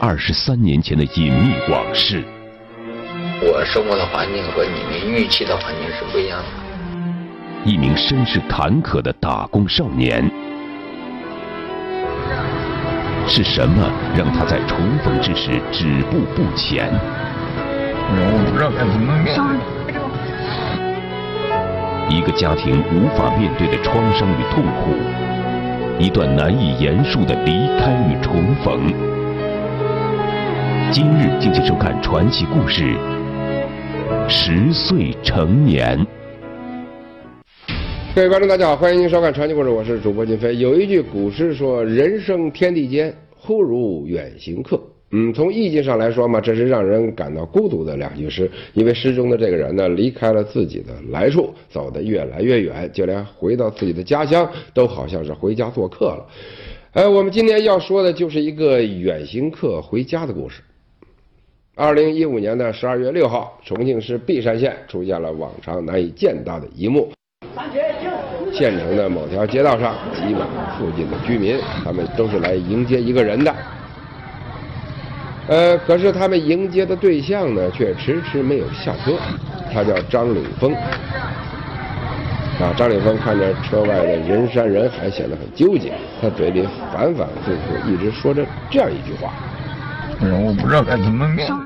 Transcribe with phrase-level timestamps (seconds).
[0.00, 2.22] 二十三年前的隐秘往事。
[3.40, 6.44] 我生活的环境和你们预期的环境是不一样的。
[7.64, 10.30] 一名身世坎坷的打工少年，
[13.26, 16.88] 是什么让他在重逢之时止步不前？
[18.14, 19.42] 我不知道该怎么面对。
[22.14, 24.94] 一个家庭无法面对的创伤与痛苦，
[25.98, 28.92] 一段难以言述的离开与重逢。
[30.92, 32.82] 今日敬请收看传奇故事
[34.28, 35.98] 《十岁成年》。
[38.14, 40.54] 各位观众，大家好，欢迎您收看传奇故事，我是主播金飞。
[40.54, 44.78] 有一句古诗说：“人生天地间，忽如远行客。”
[45.12, 48.50] 嗯，从意境上来说嘛，这是让人感到孤独的两句诗。
[48.74, 56.26] 因为诗中的这个人呢，离开了自己的来处，走得越来越远，就连回到自己的家乡，都好像是回家做客了。
[56.92, 60.60] 哎，我们今天要说的就是一个远行客回家的故事。
[61.74, 67.10] 二零一五年的十二月六号，重庆市璧山县出现了往常难以见到的一幕。
[68.52, 73.54] 县城的某条街道上挤满了附近的居民，他们都是来迎接一个人的。
[75.48, 79.14] 呃，可是他们迎接的对象呢，却迟迟没有下车。
[79.72, 80.74] 他叫张领峰。
[82.60, 85.94] 啊，张领峰看着车外的人山人海，显得很纠结。
[86.20, 89.32] 他嘴里反反复复一直说着这样一句话
[90.30, 91.56] ：“我不知道该怎么面对。”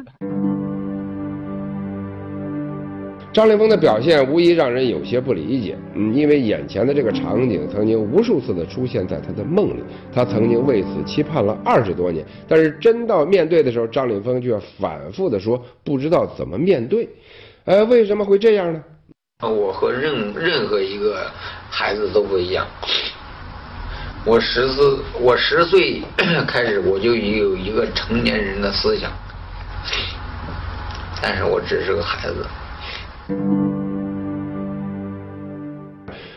[3.33, 17.07] 张立峰的表现无疑让人有些不理解，嗯，因为眼前的这个场景曾经无数次的出现在他的梦里，他曾经为此期盼了二十多年，但是真到面对的时候，张立峰却反复的说不知道怎么面对，
[17.67, 18.83] 呃，为什么会这样呢？
[19.43, 21.31] 我和任任何一个
[21.69, 22.67] 孩子都不一样，
[24.27, 26.03] 我十四，我十岁
[26.49, 29.09] 开始我就有一个成年人的思想，
[31.23, 32.45] 但是我只是个孩子。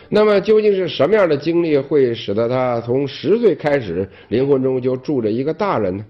[0.07, 6.05] 那么究竟是什么样的经历会使得他从十岁开始灵魂中就住着一个大人呢？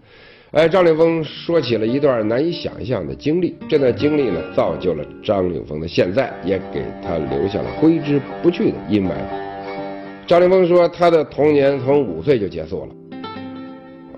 [0.51, 9.13] 哎，张岭峰说起了一段难以想象的经历，这段经历呢，造就了张岭峰的现在，也给他留下了挥之不去的阴霾。
[10.29, 12.91] 张凌峰说，他的童年从五岁就结束了。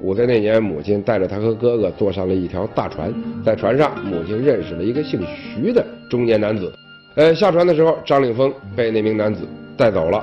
[0.01, 3.13] 五岁那年，母亲带着他和哥哥坐上了一条大船，
[3.45, 6.69] 在船上，母亲认识了一个姓徐的中年男子。
[7.15, 10.21] 呃，下船的时候，张凌峰被那名男子带走了。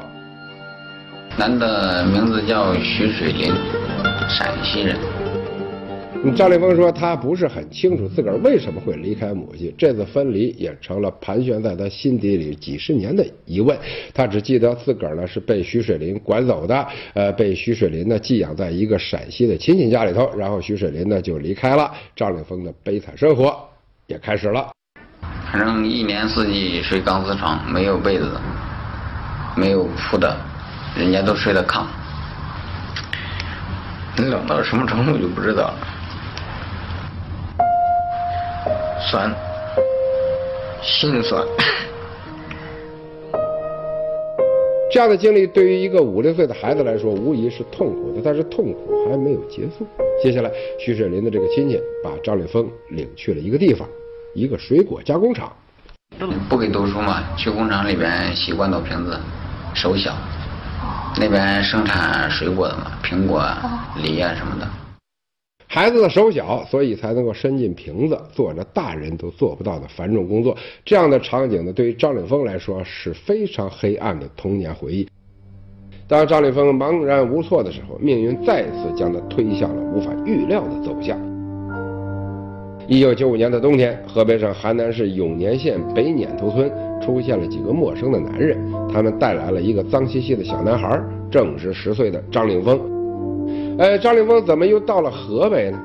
[1.38, 3.50] 男的名字叫徐水林，
[4.28, 5.17] 陕西人。
[6.36, 13.76] 张立峰说，他不是很清楚自个儿为什么会离开母亲，这次分离也成了盘旋在他心底里几十年的疑问。
[14.12, 23.56] 他只记得自个儿呢是被徐水林拐走的，呃，被徐水林呢寄养在一个陕西的亲戚家里头，然后徐水林呢就离开了，赵立峰的悲惨生活
[24.06, 24.70] 也开始了。
[25.50, 28.38] 反正一年四季睡钢丝床，没有被子，
[29.56, 30.36] 没有铺的，
[30.96, 31.86] 人家都睡的炕，
[34.16, 35.94] 冷到什么程度就不知道了。
[39.10, 39.34] 酸，
[40.82, 41.44] 心酸。
[44.90, 48.22] 这样的经历对于一个五六岁的孩子来说，无疑是痛苦的。
[48.24, 49.86] 但是痛苦还没有结束。
[50.22, 53.88] 接下来，徐水林的这个亲戚把张立峰领去了一个地方，
[54.34, 55.52] 一个水果加工厂。
[56.48, 59.16] 不给读书嘛，去工厂里边洗罐头瓶子，
[59.74, 60.12] 手小。
[61.20, 63.44] 那边生产水果的嘛，苹果、
[64.02, 64.66] 梨啊什么的。
[65.70, 70.56] 孩子的手小，所以才能够伸进瓶子，做着大人都做不到的繁重工作。
[70.82, 75.06] 这样的场景呢，对于张立峰来说是非常黑暗的童年回忆。
[76.08, 81.18] 当张立峰茫然无措的时候，命运再次将他推向了无法预料的走向。
[82.86, 86.72] 一九九五年的冬天，河北省邯郸市永年县北碾头村
[87.02, 88.58] 出现了几个陌生的男人，
[88.90, 90.98] 他们带来了一个脏兮兮的小男孩，
[91.30, 92.97] 正是十岁的张立峰。
[93.78, 95.80] 哎，张立峰怎么又到了河北呢？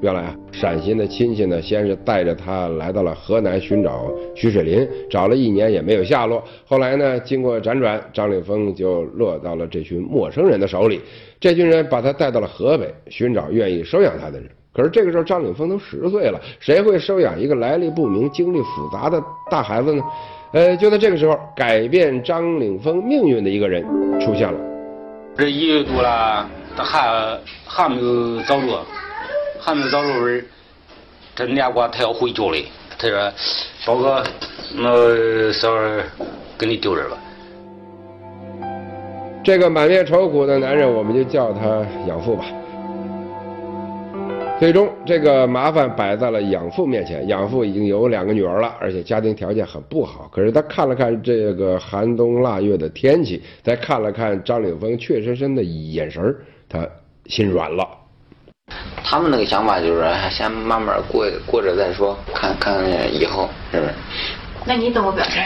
[0.00, 6.40] 原来啊，陕西的亲戚呢，先是带着他来到了河南寻找徐水林，找了一年也没有下落。
[6.64, 11.00] 后来呢，经过辗转，张立峰就落到了这群陌生人的手里。
[11.40, 14.48] 这群人把他带到了河北，寻找愿意收养他的人。
[14.72, 20.04] 可是这个时候，张立峰都十岁了，谁会收养一个来历不明、经历复杂的大孩子呢？
[20.52, 23.82] 呃，就在这个时候，改变张立峰命运的一个人
[24.20, 24.60] 出现了。
[25.36, 26.48] 这一月多了。
[26.76, 28.84] 他还还没有找着，
[29.58, 30.44] 还没有找着人。
[31.34, 32.66] 这年过他要回家嘞。
[32.98, 33.32] 他说
[33.84, 34.22] ：“宝哥，
[34.74, 36.02] 那小孩
[36.58, 37.18] 给你丢这儿吧。”
[39.44, 42.44] 这个满面愁苦的男人，我们就叫他养父吧。
[44.58, 47.28] 最终，这个麻烦摆在了养父面前。
[47.28, 50.30] 养父已经有两个女儿了，而且家庭条件很不好。
[50.32, 56.34] 可是他看了看这个寒冬腊月的天气，再看了看张岭峰怯生生的眼神
[56.68, 56.86] 他
[57.26, 57.88] 心软了。
[59.04, 62.82] 他们那个想法就是 先慢慢过过着再说，看看
[63.14, 63.94] 以后是不是？
[64.66, 65.44] 那你怎么表现？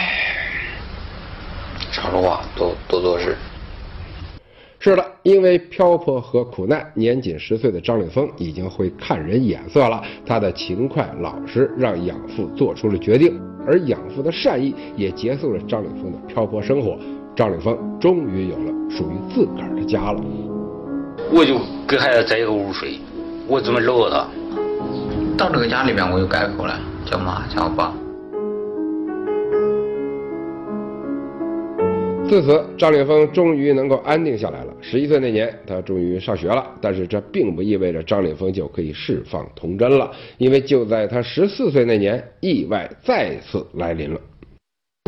[1.93, 3.37] 少说话，多多做事。
[4.79, 10.03] 是的，因为漂泊和苦难，年仅十岁的张岭峰已经会看人眼色了。
[10.25, 16.99] 他的勤快老实让养父做出了决定，而养父的善意也结束了张岭峰的漂泊生活。
[17.37, 20.50] 张岭峰终于有了属于自个儿的家了。
[21.33, 22.99] 我就给孩子在一个屋睡，
[23.47, 24.27] 我怎么搂着他？
[25.39, 27.95] 到这个家里面，我又改口了，叫妈，叫爸。
[32.29, 34.73] 自此，张岭峰终于能够安定下来了。
[34.81, 36.65] 十一岁那年，他终于上学了。
[36.81, 44.21] 但是这并不意味着张岭峰就可以释放童真了，因为就在他十四岁那年，意外再次来临了。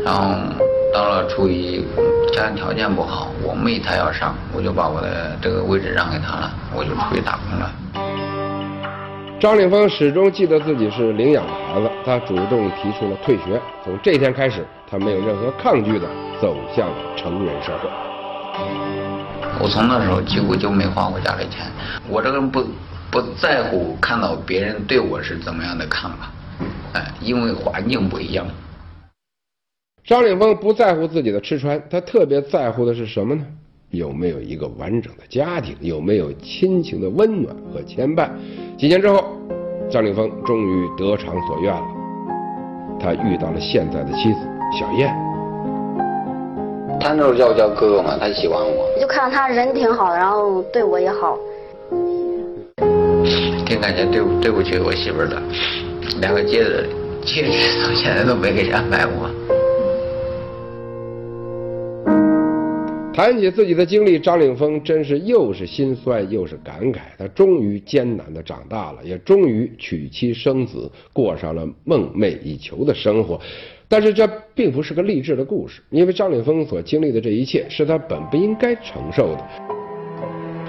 [0.05, 1.85] 然后到了初一，
[2.35, 7.73] 家庭条件不好，我妹她要上，我就把我的这个位置让给她了，我就出去打工了。
[9.41, 13.61] 张立峰始终记得自己是领养的孩子，他主动提出了退学。
[13.83, 16.07] 从这天开始，他没有任何抗拒的。
[16.41, 17.89] 走向了成人社会。
[19.61, 21.61] 我从那时候几乎就没花过家里钱。
[22.09, 22.67] 我这个人不
[23.13, 26.33] 不在乎看到别人对我是怎么样的看法，
[26.95, 28.45] 哎，因为环境不一样。
[30.05, 33.47] 张岭峰不在乎自己的吃穿，他特别在乎的是什么呢？
[33.91, 35.77] 有没有一个完整的家庭？
[35.81, 38.29] 有没有亲情的温暖和牵绊？
[38.77, 39.25] 几年之后，
[39.89, 41.87] 张岭峰终于得偿所愿了。
[42.99, 44.39] 他遇到了现在的妻子
[44.77, 45.15] 小燕。
[47.01, 49.01] 他那时候叫我叫哥哥嘛，他喜欢我。
[49.01, 51.39] 就看到他人挺好的，然后对我也好。
[53.65, 55.41] 挺感谢，对对不起我媳妇儿的，
[56.21, 56.89] 两个戒指，
[57.25, 59.31] 戒指到现在都没给人买过。
[63.13, 67.01] 谈起自己的经历，张岭峰真是又是心酸又是感慨。
[67.19, 73.39] 他终于艰难的长大了，也终于娶妻生子，过上了梦寐以求的生活。
[73.87, 79.47] 但是这并不是个励志的故事，因为张岭峰所经历的这一切是他本不应该承受的。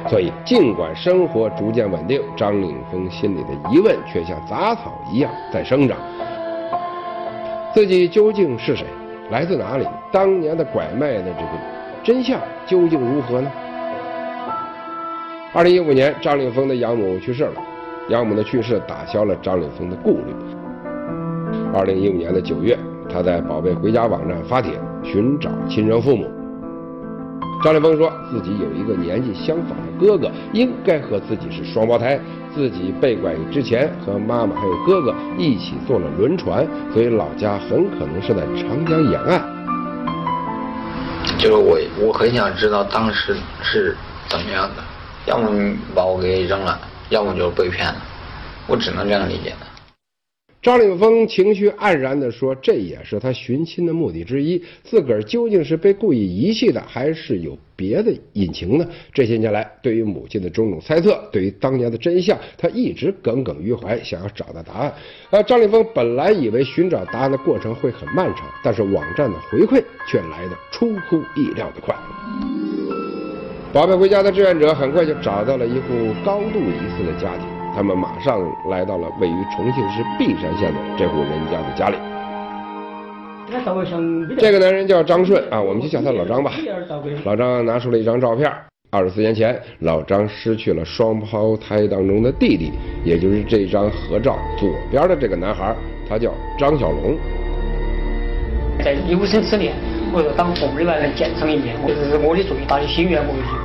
[0.10, 5.98] 所以，尽管生活逐渐稳定，张岭峰心里的疑问却像杂草一样在生长：
[7.74, 8.86] 自己究竟是谁？
[9.32, 9.88] 来自哪里？
[10.12, 13.50] 当年的拐卖的这个真相究竟如何呢？
[15.54, 17.54] 二零一五年，张岭峰的养母去世了，
[18.10, 20.34] 养母的去世打消了张岭峰的顾虑。
[21.74, 22.78] 二零一五年的九月。
[23.10, 24.72] 他在“宝贝回家”网站发帖
[25.04, 26.26] 寻找亲生父母。
[27.64, 32.20] 张立峰说自己有一个年纪相仿的哥哥，应该和自己是双胞胎。
[32.56, 39.53] 自己被拐之前和妈妈还有哥哥一起坐了轮船，所以老家很可能是在长江沿岸。
[41.44, 43.98] 就是我，我很想知道当时是
[44.30, 44.84] 怎么样的，
[45.26, 46.80] 要么你把我给扔了，
[47.10, 48.02] 要么就是被骗了，
[48.66, 49.54] 我只能这样理解。
[50.64, 54.64] 张岭峰情绪黯然地说：“这也是他寻亲的目的之一。
[54.82, 58.88] 自个儿究竟是被故意遗弃的，还是有别的隐情呢？
[59.14, 64.94] 这些年来，对于母亲的种种猜测，对于当年的真相，他一直耿耿于怀，想要找到答案。
[65.30, 71.94] 而张岭峰本来以为寻找答案的过程会很漫长，但是网站的回馈却来得出乎意料的快。
[73.74, 78.40] 宝贝回家的志愿者很快就找到了一户高度疑似的家庭。”他们马上
[78.70, 81.98] 来到了位于重庆市璧山县的这户人家的家里。
[84.38, 86.52] 这个男人叫张顺啊，我们就叫他老张吧。
[87.26, 88.52] 老张拿出了一张照片，
[88.90, 92.72] 二十四年前，老张失去了双胞胎当中的弟弟，
[93.04, 95.76] 也就是这张合照左边的这个男孩，
[96.10, 97.18] 他叫张小龙。
[98.84, 99.74] 在有生之年，
[100.12, 103.63] 我要当父母的能见上一面，这是我的最大的心愿，我就。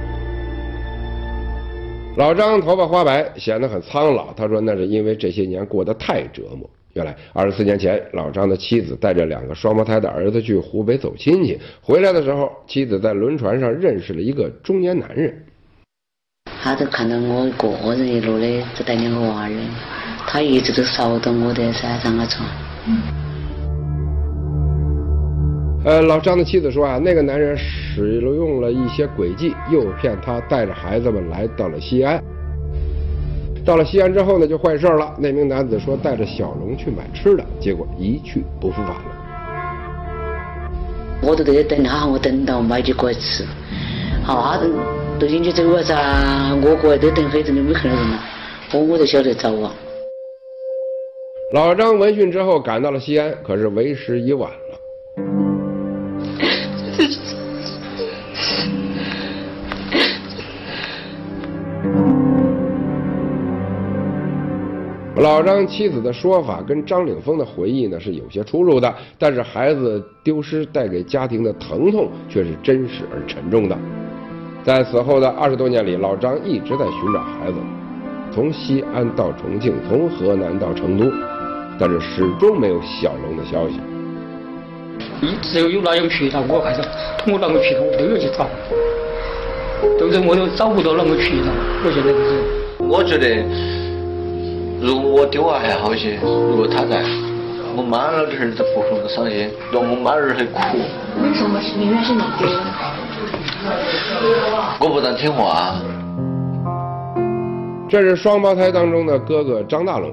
[2.19, 4.33] 老张头发花白，显得很苍老。
[4.33, 6.69] 他说：“那是因为这些年过得太折磨。
[6.95, 15.33] 原来二十四年前，老张的妻子带着两个双胞胎的儿子去湖北走亲戚，回来的时候，妻子在轮船上认识了一个中年男人。
[16.61, 19.53] 他就看到我一个人一路的只带两个娃儿，
[20.27, 22.45] 他一直都扫到我的山上的船。”
[25.85, 32.23] 呃，老张的妻子说啊，那个男人使用了一些诡计，诱骗他带着孩子们来到了西安。
[33.65, 35.15] 到了西安之后呢，就坏事了。
[35.19, 39.03] 那名男子说带着小龙去买吃的，结果一去不复返了。
[41.23, 43.45] 我都在这等他，我等到买起过来吃。
[44.25, 44.61] 好，他
[45.19, 45.95] 都进去走了噻，
[46.61, 48.21] 我过来都等很久都没看到人了。
[48.73, 49.73] 我我都晓得早啊。
[51.55, 54.68] 老张闻讯之后赶到了西安，可是为时已晚了。
[65.21, 73.77] 老张妻子的说法跟张岭峰的回忆呢是有些出入的，但是孩子丢失带给家庭的疼痛却是真实而沉重的。
[74.63, 77.55] 在此后的二十多年里，老张一直在寻找孩子，
[78.33, 81.11] 从西安到重庆，从河南到成都，
[81.79, 83.81] 但是始终没有小龙的消息。
[85.21, 86.81] 你只有有那样渠道，我还是
[87.31, 88.49] 我那个渠道都要去找，
[89.99, 91.47] 都是我都找不到那个渠道。
[91.85, 93.78] 我现在就是，我觉得。
[94.81, 97.03] 如果我丢了还好些，如果他在，
[97.77, 100.59] 我妈老点儿在不很伤心，让我妈儿还哭。
[101.21, 102.49] 为什么是明明是你丢？
[104.81, 105.75] 我不但听话。
[107.89, 110.13] 这是双胞胎当中的哥哥张大龙。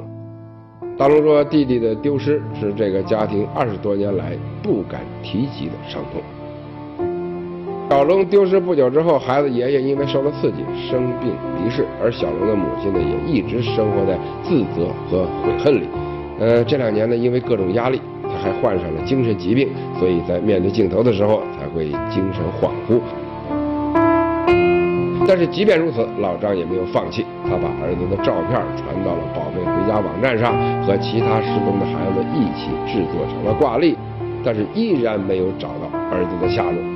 [0.98, 6.24] 大龙说，弟弟的丢失是这个家庭二十多年来不敢提及的伤痛。
[7.88, 11.32] 小龙丢失不久之后，孩子爷爷因为受了刺激生病
[11.64, 15.88] 离世，而小龙的母亲呢也一直生活在自责和悔恨里。
[16.40, 23.00] 呃，这两年呢，因为各种压力，他还患上了精神疾病，所以在面对镜头的时候才会精神恍惚。
[25.28, 33.96] 但是即便如此，老张也没有放弃，他把儿子的照片传到了“宝贝回家”网站上，和其他失踪的孩子一起制作成了挂历，
[34.44, 36.95] 但是依然没有找到儿子的下落。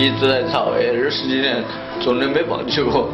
[0.00, 1.60] 一直在找，二十几年，
[2.00, 3.08] 从来没放弃过。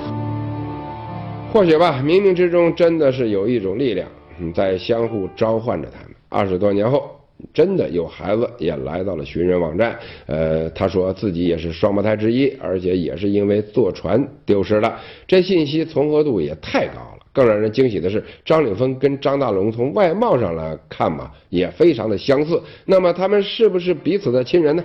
[1.51, 4.07] 或许吧，冥冥之中真的是有一种力量
[4.55, 6.11] 在相互召唤着他们。
[6.29, 7.11] 二十多年后，
[7.55, 9.99] 真的有孩子也来到了寻人网站。
[10.27, 15.01] 呃，他说自己也是双胞胎之一，而且也是因为坐船丢失了。
[15.27, 17.19] 这信息重合度也太高了。
[17.33, 22.61] 更让人惊喜的是，张岭峰跟张大龙从外貌上来看嘛，也非常的相似。
[22.85, 24.85] 那么他们是不是彼此的亲人呢？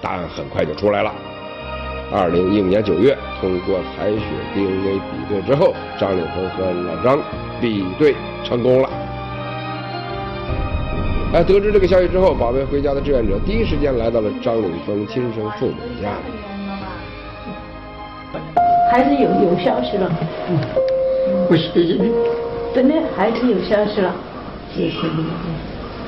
[0.00, 1.12] 答案很快就出来了。
[2.12, 4.22] 二零一五年九月，通过采血
[4.54, 7.18] DNA 比对之后，张岭峰和老张
[7.60, 8.88] 比对成功了。
[11.34, 16.10] 哎，得知这个消息之后，宝贝回家的志愿者第一时间来到了张岭峰亲生父母家。
[18.92, 20.08] 孩子有有消息了，
[21.48, 22.12] 不谢谢你，
[22.72, 24.14] 真的孩子有消息了，
[24.72, 24.96] 谢谢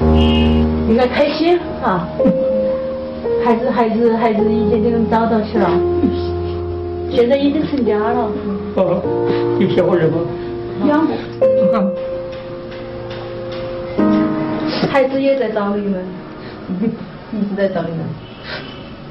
[0.00, 2.06] 你，应该开心啊。
[3.44, 5.70] 孩子，孩子，孩子已经给人找到去了，
[7.10, 8.30] 现在已经成家了。
[8.76, 9.02] 哦，
[9.58, 10.18] 你骗我人吗？
[10.86, 11.12] 养不？
[14.90, 16.04] 孩子也在找你们，
[17.32, 17.98] 一直在找你们。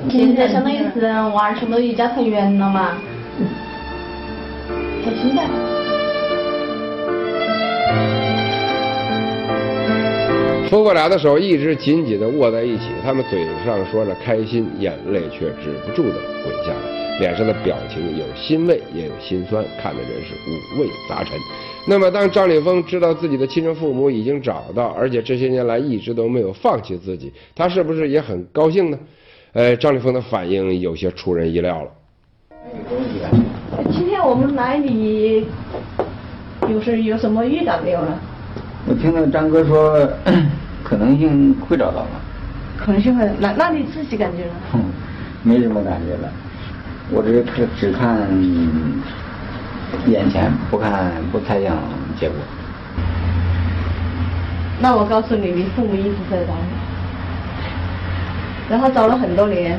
[0.10, 1.02] 现在相当于是
[1.34, 2.92] 娃儿全都一家团圆了嘛，
[5.04, 5.42] 开心的。
[10.70, 21.40] 夫妇俩的手一直紧紧地握在一起，他们嘴上说着开心，眼泪却止不住地滚下来，脸上的表情有欣慰，也有心酸，看的人是五味杂陈。
[21.88, 29.00] 那么，当张立峰知道自己的亲生父母已经找到，而且这些年来一直都没有放弃自己，他是不是也很高兴呢？
[29.54, 31.90] 呃，张立峰的反应有些出人意料了。
[33.94, 35.48] 今天我们来，你
[36.70, 38.20] 有是有什么预感没有呢？
[38.90, 40.10] 我听到张哥说，
[40.82, 42.08] 可能性会找到吧。
[42.78, 44.52] 可能性会，那那你自己感觉呢？
[44.72, 44.80] 哼，
[45.44, 46.32] 没什么感觉了，
[47.12, 48.18] 我这只只看
[50.08, 51.76] 眼前，不看不猜想
[52.18, 52.38] 结果。
[54.80, 56.70] 那我告诉你，你父母一直在找你，
[58.70, 59.78] 然后找了很多年。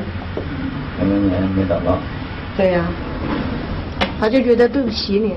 [0.99, 1.97] 很多年没找到。
[2.55, 2.85] 对呀，
[4.19, 5.33] 他就觉得对不起你。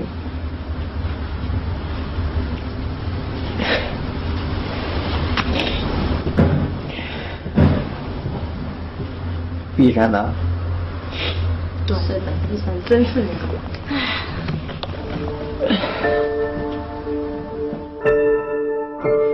[9.75, 10.33] 闭山的，
[11.87, 13.57] 对的，闭山真是那个。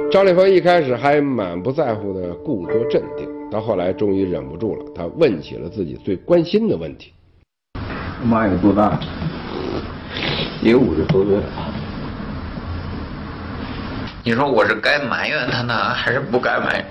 [0.10, 7.12] 张立峰一开始还满不在乎的故作镇定，到后来终于忍不住了，他问起了自己最关心的问题：
[8.22, 8.98] 我妈有多大？
[10.62, 11.44] 也五十多岁了。
[14.24, 16.86] 你说我是该埋怨他呢，还是不该埋怨？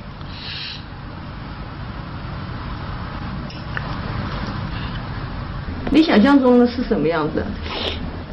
[5.90, 7.42] 你想象中的是什么样子？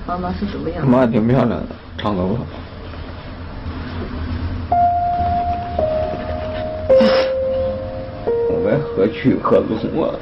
[0.07, 0.91] 妈妈是什么样子？
[0.91, 1.65] 妈妈挺漂亮的，
[1.97, 2.41] 长头发。
[8.51, 10.13] 我们何去何从啊？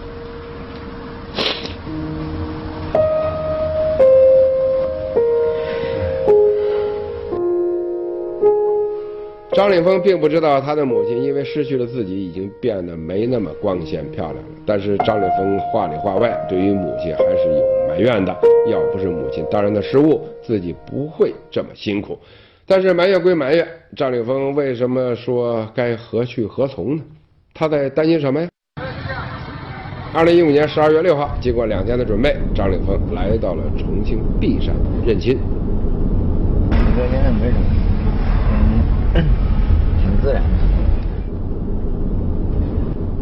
[9.54, 14.44] 张凌峰并不知道他的母亲因为失去了自己，已经变得没那么光鲜漂亮了。
[14.66, 18.36] 但是张凌峰话里话外对于母亲还是有埋怨的。
[18.68, 22.18] 要不是母亲当然的失误，自己不会这么辛苦。
[22.66, 27.04] 但是埋怨归埋怨，张凌峰为什么说该何去何从呢？
[27.54, 28.48] 他在担心什么呀？
[30.16, 34.74] 二零一五年十二月六号，经过两天的准备，张凌峰来到了重庆璧山
[35.06, 35.38] 认亲。
[36.96, 37.83] 这现在没什么，
[40.24, 40.42] 自然。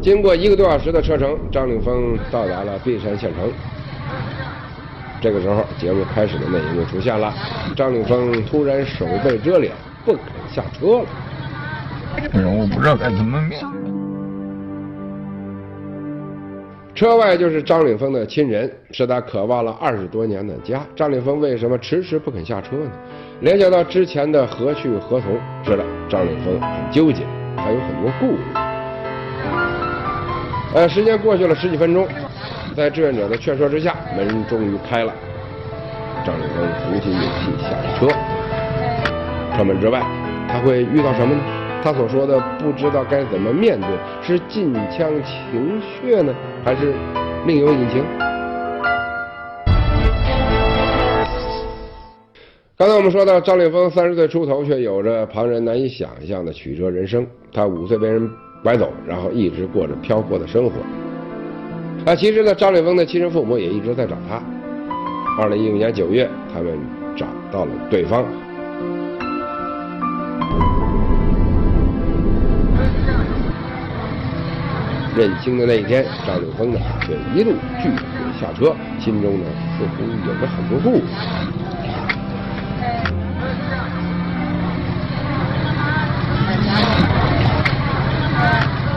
[0.01, 3.51] 经过一个多小时的车程，张领峰到达了璧山县城。
[5.19, 7.33] 这个时候，节目开始的那一幕出现了，
[7.75, 9.73] 张领峰突然手背遮脸，
[10.05, 10.21] 不肯
[10.53, 11.05] 下车了。
[12.33, 13.90] 哎呦我不知道该怎么面。
[16.93, 20.85] 车外就是张领峰的亲人，是他渴望了二十多年的家。
[20.95, 22.91] 张领峰为什么迟迟不肯下车呢？
[23.39, 27.23] 联想到之前的何去何从，知道张领峰很纠结，
[27.55, 28.39] 还有很多顾虑。
[30.75, 32.07] 呃，时间过去了十几分钟，
[32.75, 35.13] 在志愿者的劝说之下，门终于开了。
[36.25, 38.07] 张领峰鼓起勇气下了车。
[39.57, 40.01] 车门之外，
[40.47, 41.41] 他会遇到什么呢？
[41.83, 43.89] 他所说的不知道该怎么面对，
[44.21, 46.33] 是近腔情血呢，
[46.63, 46.93] 还是
[47.47, 48.03] 另有隐情？
[52.77, 57.25] 刚才我们说到，张立峰三十岁出头，却有着旁人难以想象的曲折人生。
[57.51, 58.29] 他五岁被人
[58.63, 60.75] 拐走，然后一直过着漂泊的生活。
[62.05, 64.41] 啊，其实呢，张立峰的亲生父母也一直在找他。
[65.39, 66.79] 二零一五年九月，他们
[67.15, 68.25] 找到了对方。
[75.15, 78.01] 认亲的那一天，张立峰呢却一路拒绝
[78.39, 79.45] 下车，心中呢
[79.77, 81.03] 似乎有着很多顾虑。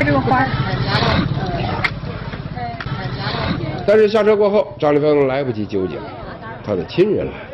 [0.01, 0.47] 这个花。
[3.87, 6.05] 但是下车过后，张立峰来不及纠结了，
[6.65, 7.54] 他的亲人来了。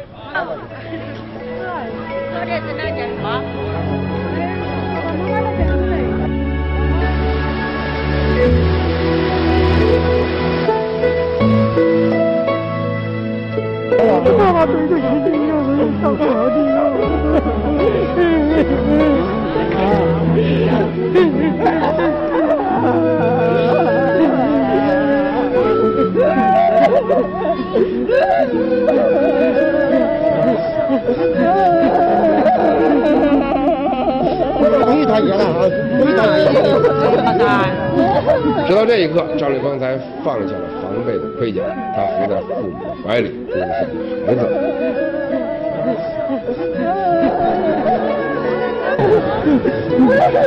[39.40, 41.62] 张凌峰才放下了防备的盔甲，
[41.96, 43.90] 他伏在父母怀里，恭送孩子。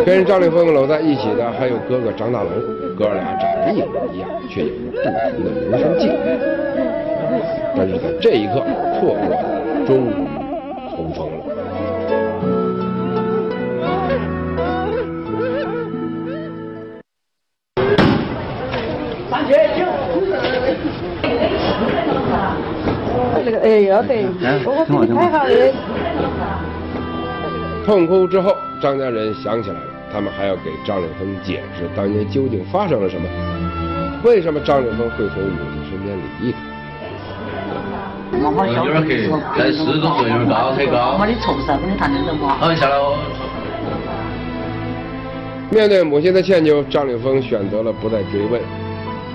[0.06, 2.52] 跟张凌峰搂在一起的还有哥哥张大龙，
[2.96, 6.16] 哥俩长得一模一样，却有着不同的人生境遇。
[7.76, 8.64] 但是在这一刻，
[9.00, 9.44] 错过了
[9.88, 10.14] 终于
[23.64, 24.26] 哎，要得，
[24.66, 25.74] 我我太好的。
[27.86, 33.28] 痛哭之后，张家人想起来了，他们还要给张凌峰解释当年究竟发生了什么，
[34.24, 36.58] 为什么张凌峰会从母亲身边离开。
[38.34, 41.18] 有点黑，但是始终说有点高，太高。
[41.18, 42.12] 妈的臭噻，不能谈
[42.76, 43.16] 下来哦。
[45.70, 48.60] 面对母亲的歉疚，张立峰选择了不再追问，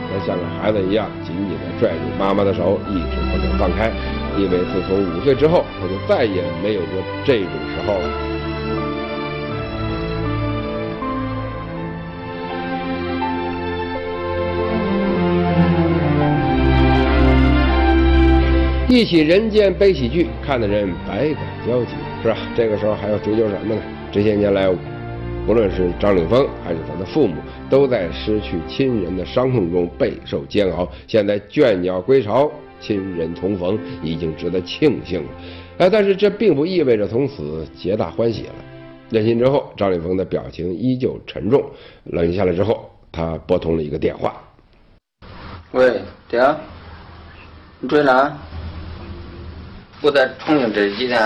[0.09, 3.91] 他像个孩子一样紧紧地拽住妈妈的手，一直不肯放开，
[4.39, 8.09] 因为自从五岁之后，他就再也没有过这种时候了。
[18.89, 21.91] 一起人间悲喜剧，看的人百感交集，
[22.23, 22.37] 是吧？
[22.57, 23.83] 这个时候还要追究什么呢？
[24.11, 24.67] 这些年来，
[25.47, 27.35] 无论是张凌峰还是他的父母，
[27.69, 30.89] 都在失去亲人的伤痛中备受煎熬。
[31.07, 35.29] 现在倦鸟归巢，亲人重逢，已经值得庆幸了。
[35.79, 38.55] 哎，但是这并不意味着从此皆大欢喜了。
[39.11, 41.65] 认亲之后，张立峰的表情依旧沉重。
[42.05, 44.35] 冷静下来之后，他拨通了一个电话。
[45.73, 46.43] 喂，爹，
[47.81, 48.33] 你追哪？
[50.01, 51.21] 我在重庆这几天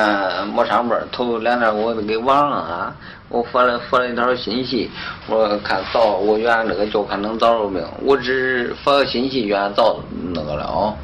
[0.49, 2.97] 没上班，头两天我都给忘了啊。
[3.29, 4.91] 我发了发了一条信息，
[5.29, 7.89] 我看找我原来那个就看能找着没有。
[8.03, 9.99] 我只发个信息，原来找
[10.33, 10.95] 那个了啊。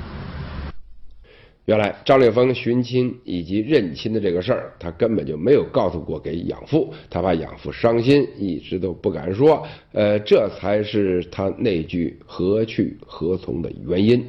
[1.69, 9.63] 原来张立峰寻亲以及认亲的这个事儿，他根本就没有告诉过给养父，他怕养父伤心，一直都不敢说。
[9.93, 14.27] 呃，这才是他那句何去何从的原因。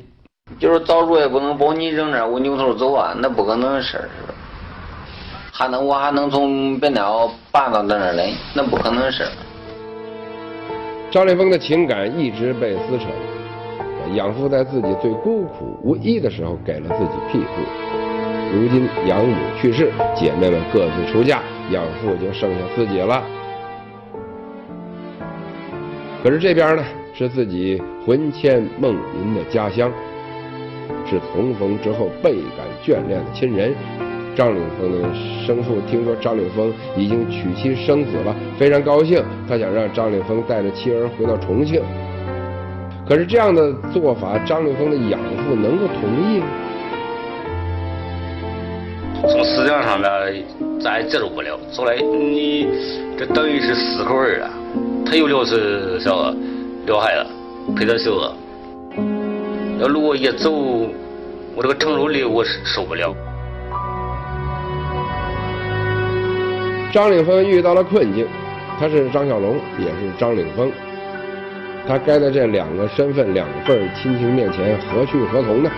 [0.59, 4.09] 就是早入也不能把你扔那，我扭头走啊，那不可能的事儿，
[5.49, 9.29] 还能我还能从别鸟搬到那儿来，那不可能的事儿。
[11.09, 13.05] 张立峰的情感一直被撕扯。
[14.15, 17.61] 养父在自己最孤苦无依的时候给了自己庇护，
[18.53, 21.41] 如今养母去世，姐妹们各自出嫁，
[21.71, 23.23] 养父就剩下自己了。
[26.23, 29.91] 可是这边呢，是自己魂牵梦萦的家乡，
[31.05, 33.73] 是重逢之后倍感眷恋的亲人。
[34.35, 35.09] 张岭峰的
[35.45, 41.81] 生父听说张岭峰已经娶妻生子了，非常高兴，他想让张岭峰带着妻儿回到重庆。
[43.09, 46.45] 可是这样的做法，张立峰的养父能够同意吗？
[49.27, 50.07] 从思想上呢
[50.79, 51.59] 咱接受不了。
[51.75, 52.67] 后来你
[53.17, 54.51] 这等于是四口人啊，
[55.03, 56.37] 他有俩是小子，
[56.85, 57.25] 俩孩子
[57.75, 58.31] 陪他小子。
[59.81, 60.51] 要如果一走，
[61.55, 63.11] 我这个承受力我是受不了。
[66.93, 68.27] 张岭峰遇到了困境，
[68.79, 70.71] 他是张小龙，也是张岭峰。
[71.89, 75.71] 他该在这两个身份、两份亲情面前何去何从呢？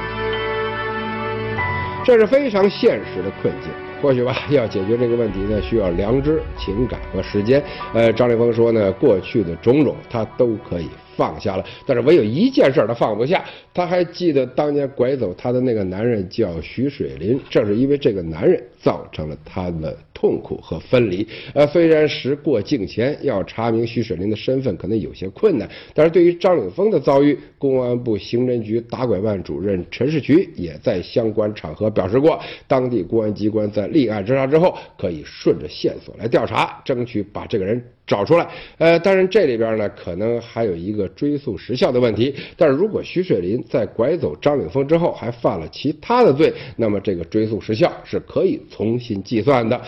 [2.04, 3.72] 这是非常现实的困境。
[4.02, 7.64] 或许吧， 要解决这个问题呢，需要良知、情感和时间。
[7.94, 13.42] 呃，张立峰说呢，过去的种种他都可以放下了，但是唯有一件事他放不下。
[13.74, 21.28] 他还记得当年拐走他的那个男人叫徐水林，正是因为这个男人造成了他的痛苦和分离。
[21.56, 38.48] 呃，虽然时过境迁，要查明徐水林的身份可能有些困难，但是对于张岭峰的遭遇，公安部刑侦局打拐办主任陈世渠也在相关场合表示过，当地公安机关在立案侦查之后，可以顺着线索来调查，争取把这个人找出来。
[38.78, 42.36] 呃，当然这里边呢，可能还有一个追诉时效的问题。
[42.56, 49.82] 但是如果徐水林在拐走张岭峰之后还犯了其他的罪，那么这个追诉时效是可以重新计算的，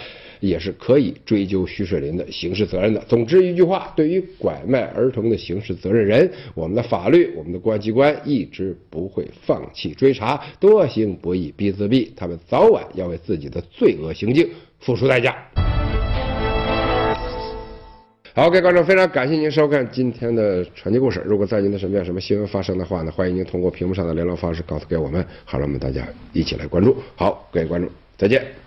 [0.46, 3.00] 也是可以追究徐水林的刑事责任的。
[3.08, 10.38] 总之一句话，对于拐卖儿童的刑事责任人，我们的法律、我们的公安机关一直不会放弃追查。
[10.60, 14.50] 多行不义必自毙，他们早晚要为自己的罪恶行径
[14.82, 15.34] 付出代价。
[18.36, 21.24] 好，各位观众，非常感谢您收看今天的传奇故事。
[21.26, 26.98] 如果在您的身边有什么新闻发生的话呢，欢迎您通过屏幕上的联络方式告诉给我们，好了，我们大家一起来关注。
[27.16, 28.63] 好，各位观众，再见。